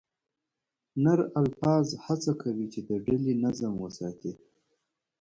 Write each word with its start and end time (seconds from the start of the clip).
نر 1.03 1.19
الفا 1.41 1.75
هڅه 2.05 2.31
کوي، 2.41 2.65
چې 2.73 2.79
د 2.87 2.89
ډلې 3.05 3.33
نظم 3.43 3.73
وساتي. 3.83 4.31